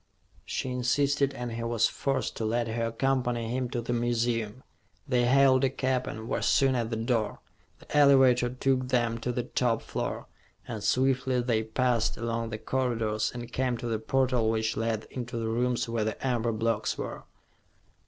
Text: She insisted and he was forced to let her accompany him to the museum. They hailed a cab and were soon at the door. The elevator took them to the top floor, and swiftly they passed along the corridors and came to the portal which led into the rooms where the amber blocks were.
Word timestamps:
She 0.45 0.69
insisted 0.69 1.31
and 1.35 1.51
he 1.51 1.61
was 1.61 1.87
forced 1.87 2.35
to 2.37 2.43
let 2.43 2.67
her 2.69 2.87
accompany 2.87 3.49
him 3.51 3.69
to 3.69 3.81
the 3.81 3.93
museum. 3.93 4.63
They 5.07 5.25
hailed 5.25 5.63
a 5.63 5.69
cab 5.69 6.07
and 6.07 6.27
were 6.27 6.41
soon 6.41 6.73
at 6.73 6.89
the 6.89 6.95
door. 6.95 7.39
The 7.77 7.95
elevator 7.95 8.49
took 8.49 8.87
them 8.87 9.19
to 9.19 9.31
the 9.31 9.43
top 9.43 9.83
floor, 9.83 10.25
and 10.67 10.83
swiftly 10.83 11.39
they 11.41 11.61
passed 11.61 12.17
along 12.17 12.49
the 12.49 12.57
corridors 12.57 13.29
and 13.31 13.53
came 13.53 13.77
to 13.77 13.85
the 13.85 13.99
portal 13.99 14.49
which 14.49 14.75
led 14.75 15.05
into 15.11 15.37
the 15.37 15.49
rooms 15.49 15.87
where 15.87 16.03
the 16.05 16.25
amber 16.27 16.51
blocks 16.51 16.97
were. 16.97 17.25